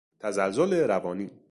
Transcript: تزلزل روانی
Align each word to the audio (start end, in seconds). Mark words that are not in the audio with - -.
تزلزل 0.19 0.73
روانی 0.73 1.31